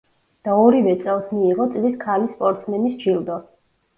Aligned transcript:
და 0.47 0.53
ორივე 0.61 0.93
წელს 1.01 1.27
მიიღო 1.41 1.67
წლის 1.75 1.99
ქალი 2.05 2.31
სპორტსმენის 2.31 2.95
ჯილდო. 3.05 3.37